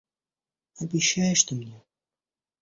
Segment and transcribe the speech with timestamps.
[0.79, 1.83] Обещаешь ты мне?...